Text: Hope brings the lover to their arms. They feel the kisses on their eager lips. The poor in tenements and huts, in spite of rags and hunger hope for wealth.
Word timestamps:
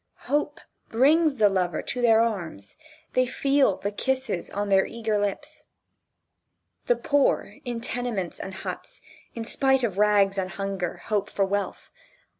Hope 0.21 0.59
brings 0.89 1.35
the 1.35 1.47
lover 1.47 1.83
to 1.83 2.01
their 2.01 2.21
arms. 2.21 2.75
They 3.13 3.27
feel 3.27 3.77
the 3.77 3.91
kisses 3.91 4.49
on 4.49 4.69
their 4.69 4.87
eager 4.87 5.19
lips. 5.19 5.65
The 6.87 6.95
poor 6.95 7.57
in 7.65 7.81
tenements 7.81 8.39
and 8.39 8.55
huts, 8.55 9.03
in 9.35 9.45
spite 9.45 9.83
of 9.83 9.99
rags 9.99 10.39
and 10.39 10.49
hunger 10.49 11.03
hope 11.05 11.29
for 11.29 11.45
wealth. 11.45 11.91